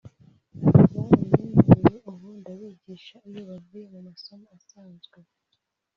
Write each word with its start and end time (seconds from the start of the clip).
barabinyemerera 0.61 1.97
ubu 2.11 2.27
ndabigisha 2.39 3.17
iyo 3.29 3.41
bavuye 3.49 3.85
mu 3.93 3.99
masomo 4.07 4.45
asanzwe 4.57 5.17